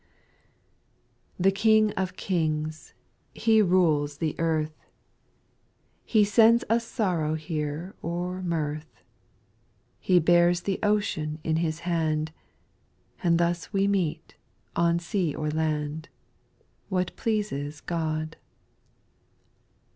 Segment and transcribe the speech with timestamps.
[1.37, 1.41] 5.
[1.43, 2.95] The King of kings,
[3.35, 4.87] He rules the earth,
[6.03, 9.03] He sends us sorrow here or mirth,
[9.99, 12.33] He bears the ocean in His hand;^
[13.23, 14.35] And thus we meet,
[14.75, 16.09] on sea or land,
[16.89, 18.37] What pleases God.